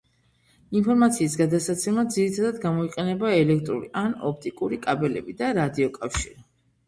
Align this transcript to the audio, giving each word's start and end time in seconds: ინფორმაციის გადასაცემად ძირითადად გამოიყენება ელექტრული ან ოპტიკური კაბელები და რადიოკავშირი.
ინფორმაციის 0.77 1.33
გადასაცემად 1.41 2.09
ძირითადად 2.15 2.57
გამოიყენება 2.63 3.33
ელექტრული 3.41 3.91
ან 4.03 4.15
ოპტიკური 4.31 4.79
კაბელები 4.87 5.39
და 5.43 5.51
რადიოკავშირი. 5.61 6.43